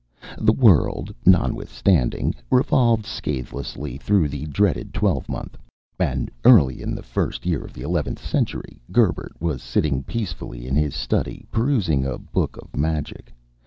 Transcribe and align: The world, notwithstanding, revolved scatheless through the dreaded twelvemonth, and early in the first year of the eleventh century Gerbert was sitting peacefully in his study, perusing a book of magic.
The 0.39 0.51
world, 0.51 1.13
notwithstanding, 1.27 2.33
revolved 2.49 3.05
scatheless 3.05 3.77
through 3.99 4.29
the 4.29 4.47
dreaded 4.47 4.95
twelvemonth, 4.95 5.59
and 5.99 6.31
early 6.43 6.81
in 6.81 6.95
the 6.95 7.03
first 7.03 7.45
year 7.45 7.63
of 7.63 7.71
the 7.73 7.83
eleventh 7.83 8.17
century 8.17 8.81
Gerbert 8.91 9.35
was 9.39 9.61
sitting 9.61 10.01
peacefully 10.01 10.65
in 10.67 10.73
his 10.73 10.95
study, 10.95 11.45
perusing 11.51 12.03
a 12.03 12.17
book 12.17 12.57
of 12.57 12.75
magic. 12.75 13.31